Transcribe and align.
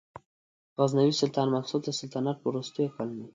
غزنوي 0.79 1.13
سلطان 1.21 1.47
مسعود 1.55 1.81
د 1.85 1.89
سلطنت 1.99 2.35
په 2.39 2.45
وروستیو 2.49 2.93
کلونو 2.95 3.23
کې. 3.27 3.27